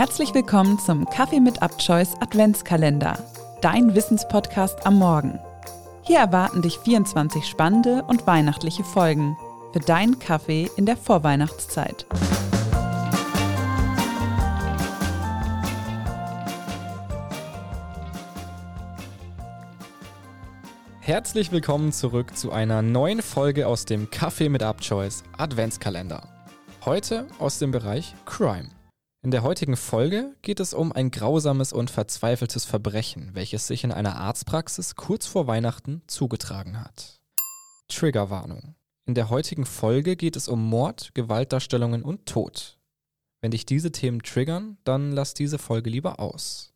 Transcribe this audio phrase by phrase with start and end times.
[0.00, 3.18] Herzlich willkommen zum Kaffee mit Upchoice Adventskalender,
[3.60, 5.38] dein Wissenspodcast am Morgen.
[6.00, 9.36] Hier erwarten dich 24 spannende und weihnachtliche Folgen
[9.74, 12.06] für deinen Kaffee in der Vorweihnachtszeit.
[21.00, 26.22] Herzlich willkommen zurück zu einer neuen Folge aus dem Kaffee mit Upchoice Adventskalender.
[26.86, 28.79] Heute aus dem Bereich Crime.
[29.22, 33.92] In der heutigen Folge geht es um ein grausames und verzweifeltes Verbrechen, welches sich in
[33.92, 37.20] einer Arztpraxis kurz vor Weihnachten zugetragen hat.
[37.88, 38.76] Triggerwarnung.
[39.04, 42.78] In der heutigen Folge geht es um Mord, Gewaltdarstellungen und Tod.
[43.42, 46.69] Wenn dich diese Themen triggern, dann lass diese Folge lieber aus.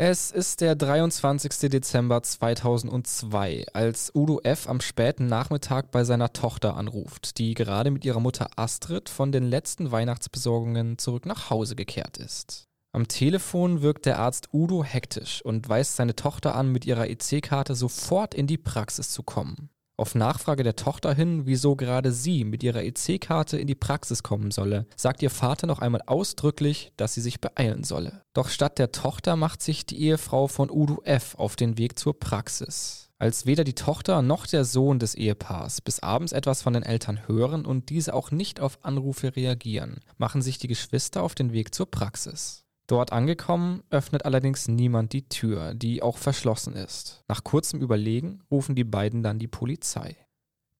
[0.00, 1.70] Es ist der 23.
[1.70, 4.68] Dezember 2002, als Udo F.
[4.68, 9.42] am späten Nachmittag bei seiner Tochter anruft, die gerade mit ihrer Mutter Astrid von den
[9.42, 12.68] letzten Weihnachtsbesorgungen zurück nach Hause gekehrt ist.
[12.92, 17.74] Am Telefon wirkt der Arzt Udo hektisch und weist seine Tochter an, mit ihrer EC-Karte
[17.74, 19.68] sofort in die Praxis zu kommen.
[20.00, 24.52] Auf Nachfrage der Tochter hin, wieso gerade sie mit ihrer EC-Karte in die Praxis kommen
[24.52, 28.22] solle, sagt ihr Vater noch einmal ausdrücklich, dass sie sich beeilen solle.
[28.32, 31.34] Doch statt der Tochter macht sich die Ehefrau von Udo F.
[31.34, 33.10] auf den Weg zur Praxis.
[33.18, 37.26] Als weder die Tochter noch der Sohn des Ehepaars bis abends etwas von den Eltern
[37.26, 41.74] hören und diese auch nicht auf Anrufe reagieren, machen sich die Geschwister auf den Weg
[41.74, 42.67] zur Praxis.
[42.88, 47.22] Dort angekommen, öffnet allerdings niemand die Tür, die auch verschlossen ist.
[47.28, 50.16] Nach kurzem Überlegen rufen die beiden dann die Polizei.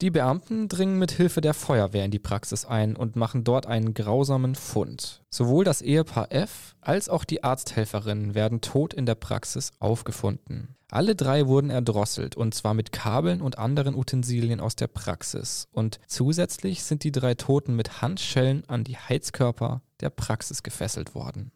[0.00, 3.92] Die Beamten dringen mit Hilfe der Feuerwehr in die Praxis ein und machen dort einen
[3.92, 5.22] grausamen Fund.
[5.28, 10.76] Sowohl das Ehepaar F als auch die Arzthelferin werden tot in der Praxis aufgefunden.
[10.90, 15.68] Alle drei wurden erdrosselt und zwar mit Kabeln und anderen Utensilien aus der Praxis.
[15.72, 21.50] Und zusätzlich sind die drei Toten mit Handschellen an die Heizkörper der Praxis gefesselt worden.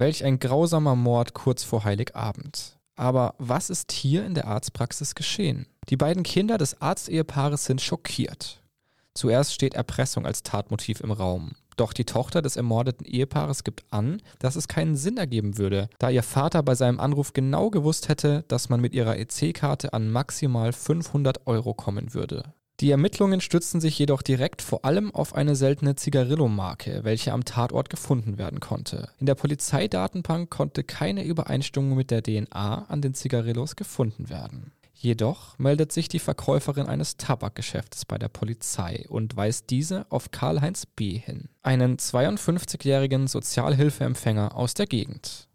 [0.00, 2.78] Welch ein grausamer Mord kurz vor Heiligabend.
[2.96, 5.66] Aber was ist hier in der Arztpraxis geschehen?
[5.90, 8.62] Die beiden Kinder des Arztehepaares sind schockiert.
[9.12, 11.52] Zuerst steht Erpressung als Tatmotiv im Raum.
[11.76, 16.08] Doch die Tochter des ermordeten Ehepaares gibt an, dass es keinen Sinn ergeben würde, da
[16.08, 20.72] ihr Vater bei seinem Anruf genau gewusst hätte, dass man mit ihrer EC-Karte an maximal
[20.72, 22.54] 500 Euro kommen würde.
[22.80, 27.90] Die Ermittlungen stützten sich jedoch direkt vor allem auf eine seltene Zigarillo-Marke, welche am Tatort
[27.90, 29.10] gefunden werden konnte.
[29.18, 34.72] In der Polizeidatenbank konnte keine Übereinstimmung mit der DNA an den Zigarillos gefunden werden.
[34.94, 40.86] Jedoch meldet sich die Verkäuferin eines Tabakgeschäftes bei der Polizei und weist diese auf Karl-Heinz
[40.86, 41.18] B.
[41.18, 45.48] hin, einen 52-jährigen Sozialhilfeempfänger aus der Gegend.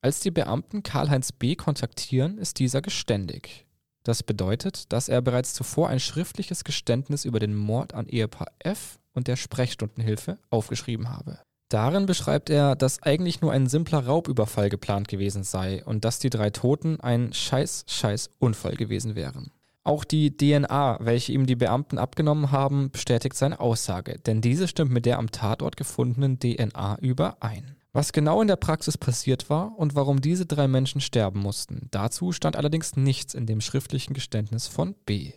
[0.00, 1.54] Als die Beamten Karl-Heinz B.
[1.54, 3.63] kontaktieren, ist dieser geständig.
[4.04, 8.98] Das bedeutet, dass er bereits zuvor ein schriftliches Geständnis über den Mord an Ehepaar F
[9.14, 11.38] und der Sprechstundenhilfe aufgeschrieben habe.
[11.70, 16.30] Darin beschreibt er, dass eigentlich nur ein simpler Raubüberfall geplant gewesen sei und dass die
[16.30, 19.50] drei Toten ein scheiß scheiß Unfall gewesen wären.
[19.82, 24.92] Auch die DNA, welche ihm die Beamten abgenommen haben, bestätigt seine Aussage, denn diese stimmt
[24.92, 27.76] mit der am Tatort gefundenen DNA überein.
[27.96, 32.32] Was genau in der Praxis passiert war und warum diese drei Menschen sterben mussten, dazu
[32.32, 35.32] stand allerdings nichts in dem schriftlichen Geständnis von B.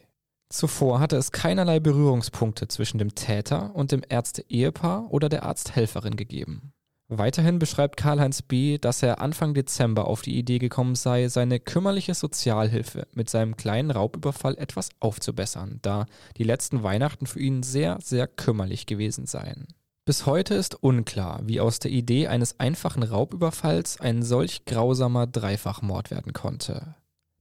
[0.49, 6.73] Zuvor hatte es keinerlei Berührungspunkte zwischen dem Täter und dem Ärzte-Ehepaar oder der Arzthelferin gegeben.
[7.09, 12.15] Weiterhin beschreibt Karl-Heinz B., dass er Anfang Dezember auf die Idee gekommen sei, seine kümmerliche
[12.15, 16.07] Sozialhilfe mit seinem kleinen Raubüberfall etwas aufzubessern, da
[16.37, 19.67] die letzten Weihnachten für ihn sehr, sehr kümmerlich gewesen seien.
[20.07, 26.11] Bis heute ist unklar, wie aus der Idee eines einfachen Raubüberfalls ein solch grausamer Dreifachmord
[26.11, 26.95] werden konnte.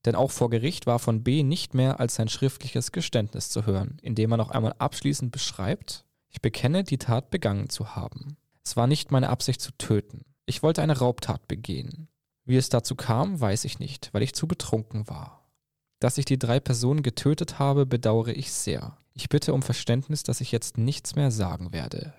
[0.05, 3.99] Denn auch vor Gericht war von B nicht mehr als sein schriftliches Geständnis zu hören,
[4.03, 8.37] in dem er noch einmal abschließend beschreibt, ich bekenne, die Tat begangen zu haben.
[8.65, 10.25] Es war nicht meine Absicht zu töten.
[10.45, 12.09] Ich wollte eine Raubtat begehen.
[12.47, 15.53] Wie es dazu kam, weiß ich nicht, weil ich zu betrunken war.
[16.01, 18.99] Dass ich die drei Personen getötet habe, bedauere ich sehr.
[19.15, 22.13] Ich bitte um Verständnis, dass ich jetzt nichts mehr sagen werde.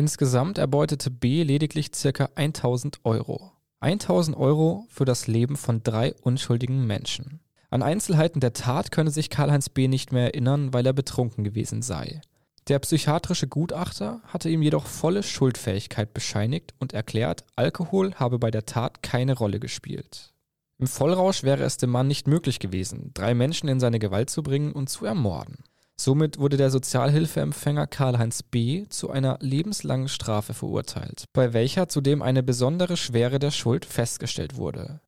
[0.00, 2.30] Insgesamt erbeutete B lediglich ca.
[2.34, 3.52] 1000 Euro.
[3.80, 7.40] 1000 Euro für das Leben von drei unschuldigen Menschen.
[7.68, 9.88] An Einzelheiten der Tat könne sich Karl-Heinz B.
[9.88, 12.22] nicht mehr erinnern, weil er betrunken gewesen sei.
[12.68, 18.64] Der psychiatrische Gutachter hatte ihm jedoch volle Schuldfähigkeit bescheinigt und erklärt, Alkohol habe bei der
[18.64, 20.32] Tat keine Rolle gespielt.
[20.78, 24.42] Im Vollrausch wäre es dem Mann nicht möglich gewesen, drei Menschen in seine Gewalt zu
[24.42, 25.58] bringen und zu ermorden.
[26.02, 28.86] Somit wurde der Sozialhilfeempfänger Karl-Heinz B.
[28.88, 35.02] zu einer lebenslangen Strafe verurteilt, bei welcher zudem eine besondere Schwere der Schuld festgestellt wurde.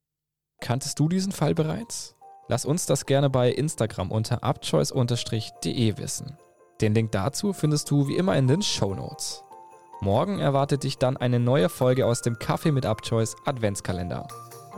[0.61, 2.15] Kanntest du diesen Fall bereits?
[2.47, 6.37] Lass uns das gerne bei Instagram unter upchoice-de wissen.
[6.83, 9.45] Den Link dazu findest du wie immer in den Show Notes.
[10.03, 14.29] Morgen erwartet dich dann eine neue Folge aus dem Kaffee mit Upchoice Adventskalender.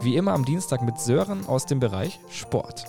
[0.00, 2.84] Wie immer am Dienstag mit Sören aus dem Bereich Sport.